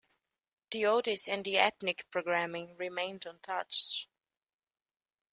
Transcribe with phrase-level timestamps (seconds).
[0.71, 4.07] The oldies and ethnic programming remained untouched.